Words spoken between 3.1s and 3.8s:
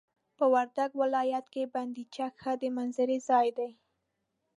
ځاي دي.